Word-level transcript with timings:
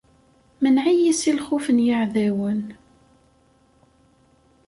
Mneɛ-iyi 0.63 1.13
si 1.19 1.31
lxuf 1.37 1.65
n 1.75 1.77
yiɛdawen! 1.85 2.61